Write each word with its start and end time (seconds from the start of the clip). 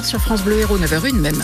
9h 0.00 0.04
sur 0.04 0.20
France 0.20 0.42
Bleu 0.42 0.60
Héros, 0.60 0.78
9h01 0.78 1.14
même. 1.14 1.42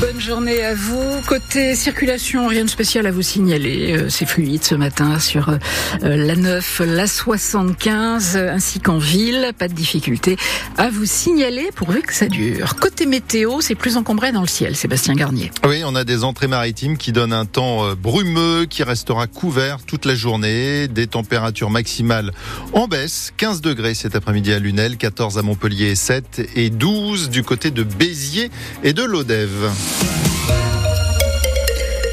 Bonne 0.00 0.20
journée 0.20 0.64
à 0.64 0.74
vous. 0.74 1.20
Côté 1.26 1.74
circulation, 1.74 2.46
rien 2.46 2.64
de 2.64 2.70
spécial 2.70 3.06
à 3.06 3.10
vous 3.10 3.22
signaler. 3.22 3.96
Euh, 3.96 4.08
c'est 4.08 4.26
fluide 4.26 4.62
ce 4.62 4.76
matin 4.76 5.18
sur 5.18 5.48
euh, 5.48 5.58
la 6.02 6.36
9, 6.36 6.82
la 6.86 7.06
75, 7.06 8.36
ainsi 8.36 8.78
qu'en 8.78 8.98
ville. 8.98 9.52
Pas 9.58 9.66
de 9.66 9.74
difficulté 9.74 10.36
à 10.76 10.90
vous 10.90 11.04
signaler 11.04 11.70
pourvu 11.74 12.02
que 12.02 12.14
ça 12.14 12.26
dure. 12.26 12.76
Côté 12.76 13.06
météo, 13.06 13.60
c'est 13.60 13.74
plus 13.74 13.96
encombré 13.96 14.30
dans 14.30 14.40
le 14.40 14.46
ciel. 14.46 14.76
Sébastien 14.76 15.14
Garnier. 15.14 15.50
Oui, 15.66 15.82
on 15.84 15.96
a 15.96 16.04
des 16.04 16.22
entrées 16.22 16.46
maritimes 16.46 16.96
qui 16.96 17.10
donnent 17.10 17.32
un 17.32 17.46
temps 17.46 17.84
euh, 17.84 17.94
brumeux 17.96 18.66
qui 18.66 18.84
restera 18.84 19.26
couvert 19.26 19.78
toute 19.84 20.04
la 20.04 20.14
journée. 20.14 20.86
Des 20.86 21.08
températures 21.08 21.70
maximales 21.70 22.32
en 22.72 22.86
baisse. 22.86 23.32
15 23.36 23.60
degrés 23.62 23.94
cet 23.94 24.14
après-midi 24.14 24.52
à 24.52 24.60
Lunel, 24.60 24.96
14 24.96 25.38
à 25.38 25.42
Montpellier 25.42 25.90
et 25.90 25.96
7 25.96 26.50
et 26.54 26.70
12 26.70 27.30
du 27.30 27.42
côté 27.42 27.72
de 27.72 27.82
Béziers 27.82 28.50
et 28.84 28.92
de 28.92 29.02
l'Odève. 29.28 30.67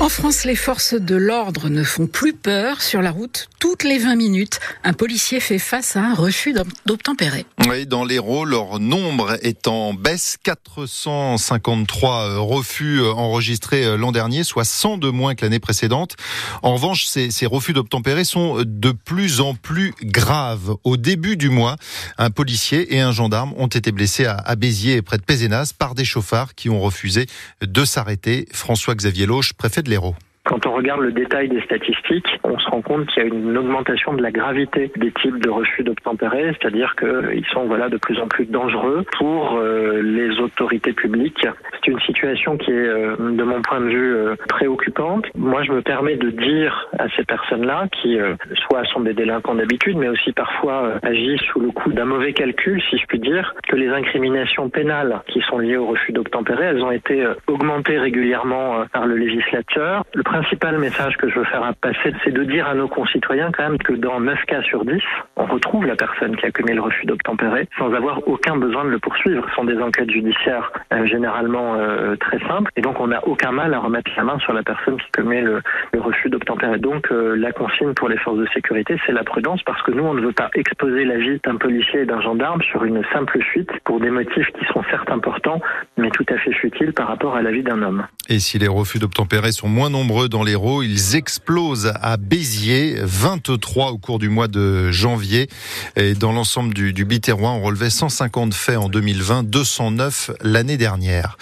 En 0.01 0.09
France, 0.09 0.43
les 0.43 0.57
forces 0.57 0.93
de 0.93 1.15
l'ordre 1.15 1.69
ne 1.69 1.83
font 1.83 2.05
plus 2.05 2.33
peur. 2.33 2.81
Sur 2.81 3.01
la 3.01 3.11
route, 3.11 3.47
toutes 3.59 3.83
les 3.83 3.97
20 3.97 4.15
minutes, 4.15 4.59
un 4.83 4.91
policier 4.91 5.39
fait 5.39 5.57
face 5.57 5.95
à 5.95 6.01
un 6.01 6.13
refus 6.13 6.53
d'obtempérer. 6.85 7.45
Oui, 7.67 7.87
dans 7.87 8.03
l'Hérault, 8.03 8.43
leur 8.43 8.79
nombre 8.79 9.37
est 9.41 9.67
en 9.67 9.93
baisse. 9.93 10.37
453 10.43 12.29
euh, 12.29 12.39
refus 12.39 12.99
euh, 12.99 13.13
enregistrés 13.13 13.85
euh, 13.85 13.95
l'an 13.95 14.11
dernier, 14.11 14.43
soit 14.43 14.65
100 14.65 14.97
de 14.97 15.09
moins 15.09 15.33
que 15.33 15.45
l'année 15.45 15.59
précédente. 15.59 16.17
En 16.61 16.73
revanche, 16.73 17.05
ces, 17.05 17.45
refus 17.45 17.73
d'obtempérer 17.73 18.25
sont 18.25 18.63
de 18.65 18.91
plus 18.91 19.39
en 19.39 19.55
plus 19.55 19.93
graves. 20.03 20.75
Au 20.83 20.97
début 20.97 21.37
du 21.37 21.49
mois, 21.49 21.77
un 22.17 22.31
policier 22.31 22.95
et 22.95 22.99
un 22.99 23.13
gendarme 23.13 23.53
ont 23.57 23.67
été 23.67 23.91
blessés 23.91 24.25
à, 24.25 24.55
Béziers 24.55 24.95
et 24.95 25.01
près 25.01 25.17
de 25.17 25.23
Pézenas 25.23 25.71
par 25.77 25.95
des 25.95 26.05
chauffards 26.05 26.53
qui 26.53 26.69
ont 26.69 26.81
refusé 26.81 27.27
de 27.61 27.85
s'arrêter. 27.85 28.47
François-Xavier 28.51 29.25
Loche, 29.25 29.53
préfet 29.53 29.81
de. 29.85 30.15
Quand 30.45 30.67
on 30.67 30.73
regarde 30.73 31.01
le 31.01 31.11
détail 31.11 31.49
des 31.49 31.59
statistiques, 31.61 32.39
on 32.43 32.59
se 32.59 32.69
rend 32.69 32.83
compte 32.83 33.07
qu'il 33.07 33.23
y 33.23 33.25
a 33.25 33.27
une 33.27 33.57
augmentation 33.57 34.13
de 34.13 34.21
la 34.21 34.29
gravité 34.29 34.91
des 34.95 35.11
types 35.11 35.39
de 35.39 35.49
refus 35.49 35.83
d'obtempérer, 35.83 36.55
c'est-à-dire 36.59 36.95
qu'ils 36.95 37.45
sont 37.51 37.65
voilà 37.65 37.89
de 37.89 37.97
plus 37.97 38.19
en 38.19 38.27
plus 38.27 38.45
dangereux 38.45 39.03
pour 39.17 39.55
euh, 39.55 40.03
les 40.03 40.39
autorités 40.39 40.93
publiques. 40.93 41.47
C'est 41.73 41.91
une 41.91 41.99
situation 42.01 42.57
qui 42.57 42.69
est, 42.69 42.75
euh, 42.75 43.15
de 43.17 43.43
mon 43.43 43.63
point 43.63 43.81
de 43.81 43.87
vue, 43.87 44.15
euh, 44.15 44.35
préoccupante. 44.47 45.25
Moi, 45.35 45.63
je 45.63 45.71
me 45.71 45.81
permets 45.81 46.15
de 46.15 46.29
dire 46.29 46.89
à 46.99 47.09
ces 47.17 47.23
personnes-là, 47.23 47.87
qui 47.99 48.19
soit 48.67 48.85
sont 48.85 48.99
des 48.99 49.13
délinquants 49.13 49.55
d'habitude, 49.55 49.97
mais 49.97 50.09
aussi 50.09 50.31
parfois 50.31 50.99
agissent 51.01 51.41
sous 51.51 51.59
le 51.59 51.71
coup 51.71 51.91
d'un 51.91 52.05
mauvais 52.05 52.33
calcul, 52.33 52.81
si 52.89 52.99
je 52.99 53.05
puis 53.07 53.19
dire, 53.19 53.55
que 53.67 53.75
les 53.75 53.89
incriminations 53.89 54.69
pénales 54.69 55.21
qui 55.27 55.41
sont 55.41 55.57
liées 55.57 55.77
au 55.77 55.87
refus 55.87 56.11
d'obtempérer, 56.11 56.65
elles 56.65 56.83
ont 56.83 56.91
été 56.91 57.25
augmentées 57.47 57.97
régulièrement 57.97 58.85
par 58.93 59.07
le 59.07 59.15
législateur. 59.15 60.03
Principal 60.35 60.77
message 60.79 61.15
que 61.15 61.29
je 61.29 61.39
veux 61.39 61.45
faire 61.45 61.73
passer, 61.79 62.13
c'est 62.25 62.33
de 62.33 62.43
dire 62.43 62.67
à 62.67 62.73
nos 62.73 62.89
concitoyens 62.89 63.51
quand 63.53 63.63
même 63.63 63.77
que 63.77 63.93
dans 63.93 64.19
9 64.19 64.37
cas 64.47 64.61
sur 64.63 64.83
10, 64.83 64.99
on 65.37 65.45
retrouve 65.45 65.85
la 65.85 65.95
personne 65.95 66.35
qui 66.35 66.45
a 66.45 66.51
commis 66.51 66.73
le 66.73 66.81
refus 66.81 67.05
d'obtempérer 67.05 67.69
sans 67.77 67.93
avoir 67.93 68.27
aucun 68.27 68.57
besoin 68.57 68.83
de 68.83 68.89
le 68.89 68.99
poursuivre. 68.99 69.45
Ce 69.49 69.55
sont 69.55 69.63
des 69.63 69.77
enquêtes 69.77 70.11
judiciaires 70.11 70.73
euh, 70.91 71.05
généralement 71.05 71.75
euh, 71.75 72.17
très 72.17 72.39
simples 72.49 72.69
et 72.75 72.81
donc 72.81 72.99
on 72.99 73.07
n'a 73.07 73.25
aucun 73.25 73.53
mal 73.53 73.73
à 73.73 73.79
remettre 73.79 74.11
la 74.17 74.25
main 74.25 74.37
sur 74.39 74.51
la 74.51 74.61
personne 74.61 74.97
qui 74.97 75.09
commet 75.11 75.41
le, 75.41 75.61
refus 75.97 76.29
d'obtempérer. 76.29 76.79
Donc 76.79 77.09
euh, 77.11 77.35
la 77.37 77.53
consigne 77.53 77.93
pour 77.93 78.09
les 78.09 78.17
forces 78.17 78.37
de 78.37 78.47
sécurité, 78.53 78.97
c'est 79.05 79.13
la 79.13 79.23
prudence 79.23 79.63
parce 79.63 79.81
que 79.83 79.91
nous, 79.91 80.03
on 80.03 80.13
ne 80.13 80.21
veut 80.21 80.33
pas 80.33 80.49
exposer 80.53 81.05
la 81.05 81.15
vie 81.17 81.39
d'un 81.45 81.55
policier 81.55 82.01
et 82.01 82.05
d'un 82.05 82.19
gendarme 82.19 82.61
sur 82.61 82.83
une 82.83 83.01
simple 83.13 83.41
fuite 83.41 83.71
pour 83.85 84.01
des 84.01 84.11
motifs 84.11 84.47
qui 84.59 84.65
sont 84.65 84.83
certes 84.91 85.09
importants 85.09 85.61
mais 85.97 86.09
tout 86.09 86.25
à 86.27 86.37
fait 86.37 86.53
futiles 86.53 86.91
par 86.91 87.07
rapport 87.07 87.37
à 87.37 87.41
la 87.41 87.51
vie 87.51 87.63
d'un 87.63 87.81
homme. 87.81 88.05
Et 88.27 88.39
si 88.39 88.59
les 88.59 88.67
refus 88.67 88.99
d'obtempérer 88.99 89.53
sont 89.53 89.69
moins 89.69 89.89
nombreux 89.89 90.24
dans 90.29 90.43
l'Hérault. 90.43 90.83
Ils 90.83 91.15
explosent 91.15 91.93
à 92.01 92.17
Béziers, 92.17 92.97
23 93.01 93.91
au 93.91 93.97
cours 93.97 94.19
du 94.19 94.29
mois 94.29 94.47
de 94.47 94.91
janvier. 94.91 95.47
Et 95.95 96.13
dans 96.13 96.31
l'ensemble 96.31 96.73
du, 96.73 96.93
du 96.93 97.05
Biterrois, 97.05 97.51
on 97.51 97.61
relevait 97.61 97.89
150 97.89 98.53
faits 98.53 98.77
en 98.77 98.89
2020, 98.89 99.43
209 99.43 100.31
l'année 100.41 100.77
dernière. 100.77 101.37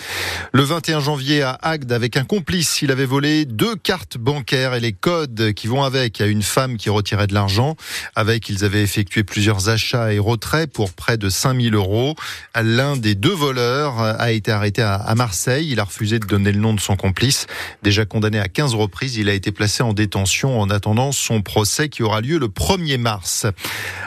Le 0.52 0.64
21 0.64 1.00
janvier 1.00 1.42
à 1.42 1.58
Agde, 1.62 1.92
avec 1.92 2.18
un 2.18 2.26
complice, 2.26 2.82
il 2.82 2.92
avait 2.92 3.06
volé 3.06 3.46
deux 3.46 3.76
cartes 3.76 4.18
bancaires 4.18 4.74
et 4.74 4.80
les 4.80 4.94
codes 4.94 5.54
qui 5.54 5.68
vont 5.68 5.84
avec 5.84 6.22
à 6.22 6.26
une 6.26 6.44
femme 6.44 6.78
qui 6.78 6.90
retirait 6.90 7.28
de 7.28 7.34
l'argent. 7.34 7.76
Avec, 8.16 8.50
ils 8.50 8.64
avaient 8.64 8.84
effectué 8.84 9.24
plusieurs 9.24 9.70
achats 9.70 10.14
et 10.14 10.20
retraits 10.20 10.72
pour 10.72 10.94
près 10.94 11.18
de 11.18 11.30
5000 11.30 11.74
euros. 11.76 12.16
L'un 12.56 12.98
des 12.98 13.16
deux 13.16 13.34
voleurs 13.34 14.00
a 14.00 14.32
été 14.32 14.52
arrêté 14.52 14.82
à 14.82 15.16
Marseille. 15.16 15.70
Il 15.72 15.80
a 15.80 15.84
refusé 15.84 16.20
de 16.20 16.26
donner 16.26 16.52
le 16.52 16.60
nom 16.60 16.74
de 16.74 16.80
son 16.80 16.96
complice, 16.96 17.48
déjà 17.82 18.06
condamné 18.06 18.40
à 18.40 18.48
15 18.48 18.73
reprises. 18.74 19.18
Il 19.18 19.30
a 19.30 19.34
été 19.34 19.52
placé 19.52 19.84
en 19.84 19.94
détention 19.94 20.60
en 20.60 20.70
attendant 20.70 21.12
son 21.12 21.42
procès 21.42 21.90
qui 21.90 22.04
aura 22.04 22.22
lieu 22.22 22.38
le 22.38 22.48
1er 22.48 22.98
mars. 22.98 23.46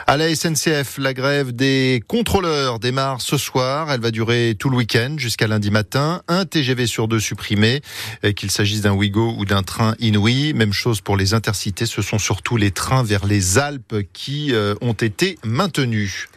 À 0.05 0.17
la 0.17 0.33
SNCF, 0.33 0.97
la 0.97 1.13
grève 1.13 1.51
des 1.51 2.01
contrôleurs 2.07 2.79
démarre 2.79 3.21
ce 3.21 3.37
soir. 3.37 3.91
Elle 3.91 4.01
va 4.01 4.11
durer 4.11 4.55
tout 4.57 4.69
le 4.69 4.77
week-end 4.77 5.15
jusqu'à 5.17 5.47
lundi 5.47 5.71
matin. 5.71 6.21
Un 6.27 6.45
TGV 6.45 6.87
sur 6.87 7.07
deux 7.07 7.19
supprimé, 7.19 7.81
qu'il 8.35 8.51
s'agisse 8.51 8.81
d'un 8.81 8.93
Ouigo 8.93 9.35
ou 9.37 9.45
d'un 9.45 9.63
train 9.63 9.95
Inouï. 9.99 10.53
Même 10.53 10.73
chose 10.73 11.01
pour 11.01 11.17
les 11.17 11.33
intercités. 11.33 11.85
Ce 11.85 12.01
sont 12.01 12.19
surtout 12.19 12.57
les 12.57 12.71
trains 12.71 13.03
vers 13.03 13.25
les 13.25 13.57
Alpes 13.57 13.95
qui 14.13 14.53
euh, 14.53 14.75
ont 14.81 14.93
été 14.93 15.37
maintenus. 15.43 16.27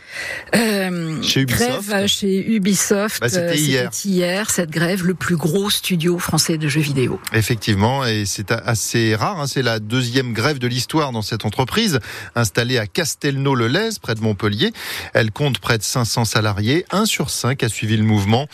Euh, 0.56 1.22
chez 1.22 1.40
Ubisoft. 1.42 1.88
Grève 1.88 2.06
chez 2.06 2.46
Ubisoft. 2.52 3.20
Bah, 3.20 3.28
c'était 3.28 3.56
hier. 3.56 3.90
hier. 4.04 4.50
cette 4.50 4.70
grève, 4.70 5.04
le 5.04 5.14
plus 5.14 5.36
gros 5.36 5.70
studio 5.70 6.18
français 6.18 6.58
de 6.58 6.68
jeux 6.68 6.80
vidéo. 6.80 7.20
Effectivement, 7.32 8.04
et 8.04 8.19
c'est 8.24 8.52
assez 8.52 9.14
rare. 9.14 9.40
Hein. 9.40 9.46
c'est 9.46 9.62
la 9.62 9.78
deuxième 9.78 10.32
grève 10.32 10.58
de 10.58 10.66
l'histoire 10.66 11.12
dans 11.12 11.22
cette 11.22 11.44
entreprise, 11.44 12.00
installée 12.34 12.78
à 12.78 12.86
Castelnau-le-Lez, 12.86 14.00
près 14.02 14.14
de 14.14 14.20
Montpellier. 14.20 14.70
Elle 15.14 15.30
compte 15.30 15.58
près 15.58 15.78
de 15.78 15.82
500 15.82 16.24
salariés. 16.24 16.84
Un 16.90 17.04
sur 17.04 17.30
cinq 17.30 17.62
a 17.62 17.68
suivi 17.68 17.96
le 17.96 18.04
mouvement. 18.04 18.46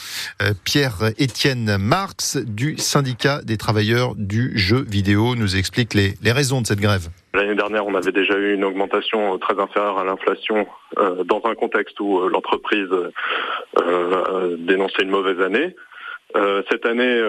Euh, 0.43 0.53
Pierre-Étienne 0.65 1.77
Marx, 1.79 2.37
du 2.37 2.77
syndicat 2.79 3.41
des 3.43 3.57
travailleurs 3.57 4.15
du 4.17 4.57
jeu 4.59 4.85
vidéo, 4.89 5.35
nous 5.35 5.57
explique 5.57 5.95
les, 5.95 6.15
raisons 6.25 6.61
de 6.61 6.67
cette 6.67 6.81
grève. 6.81 7.09
L'année 7.35 7.55
dernière, 7.55 7.87
on 7.87 7.95
avait 7.95 8.13
déjà 8.13 8.35
eu 8.35 8.55
une 8.55 8.65
augmentation 8.65 9.39
très 9.39 9.59
inférieure 9.61 9.99
à 9.99 10.05
l'inflation 10.05 10.67
euh, 10.99 11.25
dans 11.25 11.43
un 11.45 11.55
contexte 11.55 11.99
où 12.01 12.19
euh, 12.19 12.29
l'entreprise 12.31 12.89
euh, 13.81 14.57
dénonçait 14.59 15.03
une 15.03 15.11
mauvaise 15.11 15.41
année. 15.41 15.75
Cette 16.69 16.85
année, 16.85 17.23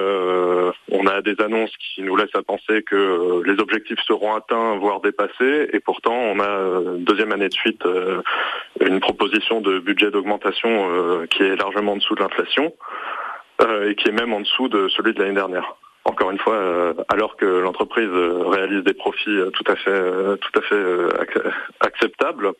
on 0.91 1.07
a 1.07 1.21
des 1.21 1.39
annonces 1.39 1.71
qui 1.77 2.01
nous 2.01 2.15
laissent 2.15 2.35
à 2.35 2.41
penser 2.41 2.83
que 2.83 3.41
les 3.45 3.59
objectifs 3.61 3.99
seront 4.05 4.35
atteints, 4.35 4.77
voire 4.77 5.01
dépassés, 5.01 5.69
et 5.71 5.79
pourtant 5.79 6.13
on 6.13 6.39
a 6.39 6.97
deuxième 6.97 7.31
année 7.31 7.47
de 7.47 7.53
suite 7.53 7.83
une 8.81 8.99
proposition 8.99 9.61
de 9.61 9.79
budget 9.79 10.11
d'augmentation 10.11 11.25
qui 11.29 11.43
est 11.43 11.55
largement 11.55 11.93
en 11.93 11.97
dessous 11.97 12.15
de 12.15 12.21
l'inflation 12.21 12.73
et 13.85 13.95
qui 13.95 14.09
est 14.09 14.13
même 14.13 14.33
en 14.33 14.41
dessous 14.41 14.67
de 14.67 14.87
celui 14.89 15.13
de 15.13 15.19
l'année 15.19 15.35
dernière. 15.35 15.75
Encore 16.07 16.31
une 16.31 16.39
fois, 16.39 16.53
euh, 16.53 16.93
alors 17.09 17.35
que 17.35 17.45
l'entreprise 17.45 18.09
réalise 18.09 18.81
des 18.85 18.93
profits 18.93 19.29
euh, 19.29 19.49
tout 19.49 19.69
à 19.69 19.75
fait, 19.75 19.89
euh, 19.91 20.37
tout 20.37 20.57
à 20.57 20.61
fait 20.61 20.83
acceptables, 21.81 22.53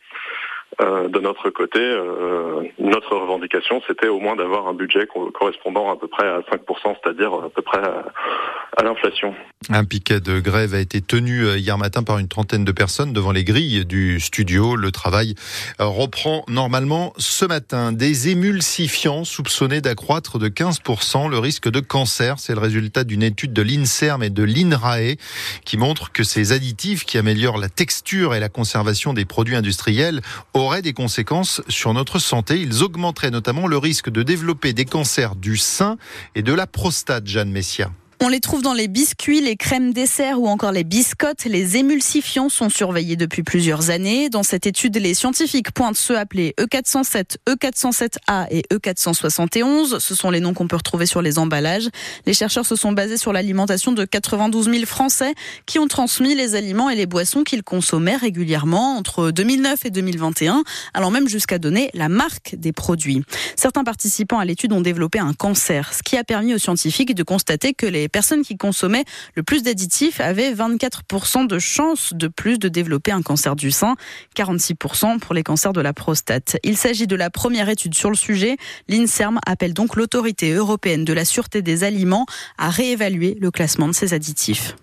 euh, 0.80 1.08
de 1.08 1.18
notre 1.18 1.50
côté, 1.50 1.80
euh, 1.80 2.62
notre 2.78 3.16
revendication, 3.16 3.82
c'était 3.88 4.06
au 4.06 4.20
moins 4.20 4.36
d'avoir 4.36 4.68
un 4.68 4.74
budget 4.74 5.08
correspondant 5.34 5.90
à 5.90 5.96
peu 5.96 6.06
près 6.06 6.28
à 6.28 6.38
5%, 6.40 6.94
c'est-à-dire 7.02 7.32
à 7.34 7.48
peu 7.48 7.62
près 7.62 7.80
à, 7.80 8.82
l'inflation. 8.84 9.34
Un 9.70 9.84
piquet 9.84 10.20
de 10.20 10.38
grève 10.38 10.74
a 10.74 10.78
été 10.78 11.00
tenu 11.00 11.44
euh, 11.44 11.58
hier 11.58 11.76
matin 11.78 12.04
par 12.04 12.18
une 12.18 12.28
trentaine 12.28 12.64
de 12.64 12.70
personnes 12.70 13.12
devant 13.12 13.32
les 13.32 13.42
grilles 13.42 13.86
du 13.86 14.20
studio. 14.20 14.76
Le 14.76 14.92
travail 14.92 15.34
reprend 15.80 16.44
normalement 16.46 17.12
ce 17.16 17.44
matin. 17.44 17.90
Des 17.90 18.28
émulsifiants 18.28 19.24
soupçonnés 19.24 19.80
d'accroître 19.80 20.38
de 20.38 20.48
15% 20.48 21.28
le 21.28 21.38
risque 21.40 21.68
de 21.68 21.80
cancer. 21.80 22.38
C'est 22.38 22.54
le 22.54 22.60
résultat 22.60 23.02
d'une 23.02 23.24
étude 23.24 23.52
de 23.52 23.62
l'INSERM 23.62 24.22
et 24.22 24.30
de 24.30 24.44
l'INRAE 24.44 25.16
qui 25.64 25.76
montre 25.76 26.12
que 26.12 26.22
ces 26.22 26.52
additifs 26.52 27.04
qui 27.04 27.18
améliorent 27.18 27.58
la 27.58 27.68
texture 27.68 28.36
et 28.36 28.40
la 28.40 28.48
conservation 28.48 29.12
des 29.12 29.24
produits 29.24 29.56
industriels 29.56 30.20
auraient 30.58 30.82
des 30.82 30.92
conséquences 30.92 31.62
sur 31.68 31.94
notre 31.94 32.18
santé. 32.18 32.60
Ils 32.60 32.82
augmenteraient 32.82 33.30
notamment 33.30 33.66
le 33.66 33.78
risque 33.78 34.10
de 34.10 34.22
développer 34.22 34.72
des 34.72 34.84
cancers 34.84 35.36
du 35.36 35.56
sein 35.56 35.96
et 36.34 36.42
de 36.42 36.52
la 36.52 36.66
prostate, 36.66 37.26
Jeanne 37.26 37.50
Messia. 37.50 37.90
On 38.20 38.28
les 38.28 38.40
trouve 38.40 38.62
dans 38.62 38.74
les 38.74 38.88
biscuits, 38.88 39.40
les 39.40 39.56
crèmes 39.56 39.92
dessert 39.92 40.40
ou 40.40 40.48
encore 40.48 40.72
les 40.72 40.82
biscottes. 40.82 41.44
Les 41.44 41.76
émulsifiants 41.76 42.48
sont 42.48 42.68
surveillés 42.68 43.14
depuis 43.14 43.44
plusieurs 43.44 43.90
années. 43.90 44.28
Dans 44.28 44.42
cette 44.42 44.66
étude, 44.66 44.96
les 44.96 45.14
scientifiques 45.14 45.70
pointent 45.70 45.96
ceux 45.96 46.18
appelés 46.18 46.52
E407, 46.58 47.36
E407A 47.48 48.48
et 48.50 48.64
E471. 48.74 50.00
Ce 50.00 50.14
sont 50.16 50.30
les 50.32 50.40
noms 50.40 50.52
qu'on 50.52 50.66
peut 50.66 50.74
retrouver 50.74 51.06
sur 51.06 51.22
les 51.22 51.38
emballages. 51.38 51.88
Les 52.26 52.34
chercheurs 52.34 52.66
se 52.66 52.74
sont 52.74 52.90
basés 52.90 53.18
sur 53.18 53.32
l'alimentation 53.32 53.92
de 53.92 54.04
92 54.04 54.68
000 54.68 54.84
Français 54.84 55.32
qui 55.66 55.78
ont 55.78 55.86
transmis 55.86 56.34
les 56.34 56.56
aliments 56.56 56.90
et 56.90 56.96
les 56.96 57.06
boissons 57.06 57.44
qu'ils 57.44 57.62
consommaient 57.62 58.16
régulièrement 58.16 58.96
entre 58.96 59.30
2009 59.30 59.86
et 59.86 59.90
2021, 59.90 60.64
allant 60.92 61.12
même 61.12 61.28
jusqu'à 61.28 61.58
donner 61.58 61.88
la 61.94 62.08
marque 62.08 62.56
des 62.56 62.72
produits. 62.72 63.22
Certains 63.54 63.84
participants 63.84 64.40
à 64.40 64.44
l'étude 64.44 64.72
ont 64.72 64.80
développé 64.80 65.20
un 65.20 65.34
cancer, 65.34 65.94
ce 65.94 66.02
qui 66.02 66.16
a 66.16 66.24
permis 66.24 66.52
aux 66.52 66.58
scientifiques 66.58 67.14
de 67.14 67.22
constater 67.22 67.74
que 67.74 67.86
les 67.86 68.07
personnes 68.08 68.42
qui 68.42 68.56
consommaient 68.56 69.04
le 69.34 69.42
plus 69.42 69.62
d'additifs 69.62 70.20
avaient 70.20 70.52
24% 70.52 71.46
de 71.46 71.58
chances 71.58 72.12
de 72.14 72.28
plus 72.28 72.58
de 72.58 72.68
développer 72.68 73.12
un 73.12 73.22
cancer 73.22 73.56
du 73.56 73.70
sein, 73.70 73.96
46% 74.36 75.18
pour 75.18 75.34
les 75.34 75.42
cancers 75.42 75.72
de 75.72 75.80
la 75.80 75.92
prostate. 75.92 76.56
Il 76.64 76.76
s'agit 76.76 77.06
de 77.06 77.16
la 77.16 77.30
première 77.30 77.68
étude 77.68 77.94
sur 77.94 78.10
le 78.10 78.16
sujet. 78.16 78.56
L'INSERM 78.88 79.38
appelle 79.46 79.74
donc 79.74 79.96
l'autorité 79.96 80.52
européenne 80.52 81.04
de 81.04 81.12
la 81.12 81.24
sûreté 81.24 81.62
des 81.62 81.84
aliments 81.84 82.26
à 82.56 82.70
réévaluer 82.70 83.36
le 83.40 83.50
classement 83.50 83.88
de 83.88 83.92
ces 83.92 84.14
additifs. 84.14 84.76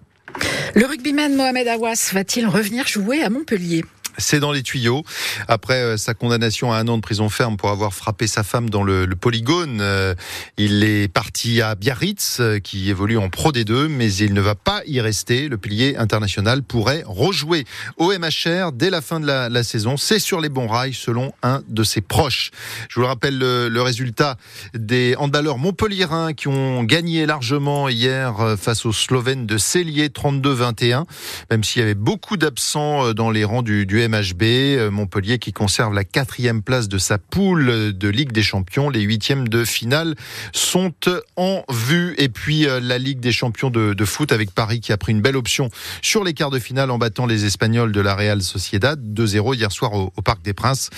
Le 0.73 0.85
rugbyman 0.85 1.33
Mohamed 1.35 1.67
Awas 1.67 2.11
va-t-il 2.13 2.47
revenir 2.47 2.87
jouer 2.87 3.23
à 3.23 3.29
Montpellier? 3.29 3.85
C'est 4.17 4.39
dans 4.39 4.51
les 4.51 4.63
tuyaux. 4.63 5.03
Après 5.47 5.81
euh, 5.81 5.97
sa 5.97 6.13
condamnation 6.13 6.71
à 6.71 6.77
un 6.77 6.87
an 6.87 6.97
de 6.97 7.01
prison 7.01 7.29
ferme 7.29 7.57
pour 7.57 7.69
avoir 7.69 7.93
frappé 7.93 8.27
sa 8.27 8.43
femme 8.43 8.69
dans 8.69 8.83
le, 8.83 9.07
polygone, 9.15 9.79
euh, 9.81 10.13
il 10.57 10.83
est 10.83 11.07
parti 11.07 11.61
à 11.61 11.75
Biarritz, 11.75 12.37
euh, 12.39 12.59
qui 12.59 12.89
évolue 12.89 13.17
en 13.17 13.29
Pro 13.29 13.51
D2, 13.51 13.87
mais 13.87 14.13
il 14.13 14.33
ne 14.33 14.41
va 14.41 14.55
pas 14.55 14.81
y 14.85 14.99
rester. 15.01 15.47
Le 15.47 15.57
pilier 15.57 15.95
international 15.97 16.63
pourrait 16.63 17.03
rejouer 17.05 17.65
au 17.97 18.11
MHR 18.11 18.71
dès 18.73 18.89
la 18.89 19.01
fin 19.01 19.19
de 19.19 19.25
la, 19.25 19.63
saison. 19.63 19.97
C'est 19.97 20.19
sur 20.19 20.41
les 20.41 20.49
bons 20.49 20.67
rails, 20.67 20.93
selon 20.93 21.33
un 21.41 21.61
de 21.67 21.83
ses 21.83 22.01
proches. 22.01 22.51
Je 22.89 22.95
vous 22.95 23.01
le 23.01 23.07
rappelle 23.07 23.37
le, 23.37 23.81
résultat 23.85 24.37
des 24.73 25.15
handballeurs 25.17 25.59
montpelliérains 25.59 26.33
qui 26.33 26.47
ont 26.47 26.83
gagné 26.83 27.27
largement 27.27 27.87
hier 27.87 28.55
face 28.59 28.85
aux 28.85 28.91
Slovènes 28.91 29.45
de 29.45 29.57
Cellier 29.59 30.07
32-21, 30.07 31.05
même 31.51 31.63
s'il 31.63 31.81
y 31.81 31.83
avait 31.83 31.93
beaucoup 31.93 32.35
d'absents 32.35 33.13
dans 33.13 33.29
les 33.29 33.43
rangs 33.43 33.61
du, 33.61 33.85
du 33.85 34.01
MHB. 34.07 34.43
Euh, 34.43 34.91
Montpellier 34.91 35.39
qui 35.39 35.53
conserve 35.53 35.93
la 35.93 36.03
quatrième 36.03 36.61
place 36.61 36.87
de 36.87 36.97
sa 36.97 37.17
poule 37.17 37.95
de 37.97 38.07
Ligue 38.07 38.31
des 38.31 38.43
Champions. 38.43 38.89
Les 38.89 39.01
huitièmes 39.01 39.47
de 39.47 39.65
finale 39.65 40.15
sont 40.53 40.93
en 41.35 41.63
vue. 41.69 42.15
Et 42.17 42.29
puis 42.29 42.67
euh, 42.67 42.79
la 42.79 42.97
Ligue 42.97 43.19
des 43.19 43.31
Champions 43.31 43.69
de, 43.69 44.05
foot 44.05 44.31
avec 44.31 44.51
Paris 44.51 44.79
qui 44.79 44.91
a 44.91 44.97
pris 44.97 45.11
une 45.11 45.21
belle 45.21 45.35
option 45.35 45.69
sur 46.01 46.23
les 46.23 46.33
quarts 46.33 46.51
de 46.51 46.59
finale 46.59 46.91
en 46.91 46.97
battant 46.97 47.25
les 47.25 47.45
Espagnols 47.45 47.91
de 47.91 48.01
la 48.01 48.15
Real 48.15 48.41
Sociedad 48.41 48.99
2-0 49.01 49.55
hier 49.55 49.71
soir 49.71 49.93
au, 49.93 50.11
Parc 50.23 50.41
des 50.43 50.53
Princes. 50.53 50.89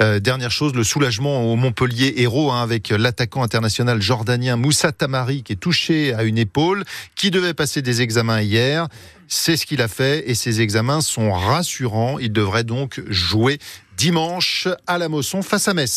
Euh, 0.00 0.20
dernière 0.20 0.50
chose, 0.50 0.74
le 0.74 0.84
soulagement 0.84 1.52
au 1.52 1.56
Montpellier 1.56 2.14
héros 2.16 2.52
hein, 2.52 2.62
avec 2.62 2.90
l'attaquant 2.90 3.42
international 3.42 4.02
jordanien 4.02 4.56
Moussa 4.56 4.92
Tamari 4.92 5.42
qui 5.42 5.52
est 5.52 5.56
touché 5.56 6.14
à 6.14 6.24
une 6.24 6.38
épaule, 6.38 6.84
qui 7.14 7.30
devait 7.30 7.54
passer 7.54 7.82
des 7.82 8.02
examens 8.02 8.40
hier. 8.40 8.88
C'est 9.28 9.56
ce 9.56 9.66
qu'il 9.66 9.82
a 9.82 9.88
fait 9.88 10.28
et 10.30 10.34
ses 10.34 10.60
examens 10.60 11.00
sont 11.00 11.32
rassurants. 11.32 12.18
Il 12.18 12.32
devrait 12.32 12.64
donc 12.64 13.02
jouer 13.08 13.58
dimanche 13.96 14.68
à 14.86 14.98
la 14.98 15.08
Mosson 15.08 15.42
face 15.42 15.68
à 15.68 15.74
Metz. 15.74 15.90